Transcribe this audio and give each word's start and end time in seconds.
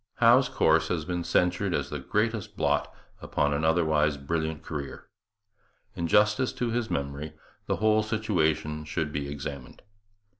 Howe's 0.15 0.49
course 0.49 0.87
has 0.87 1.05
been 1.05 1.23
censured 1.23 1.75
as 1.75 1.91
the 1.91 1.99
greatest 1.99 2.57
blot 2.57 2.91
upon 3.21 3.53
an 3.53 3.63
otherwise 3.63 4.17
brilliant 4.17 4.63
career. 4.63 5.05
In 5.95 6.07
justice 6.07 6.51
to 6.53 6.71
his 6.71 6.89
memory 6.89 7.33
the 7.67 7.75
whole 7.75 8.01
situation 8.01 8.83
should 8.83 9.11
be 9.13 9.29
examined. 9.31 9.83